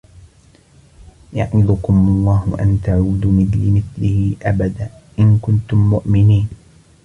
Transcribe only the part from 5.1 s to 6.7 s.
إن كنتم مؤمنين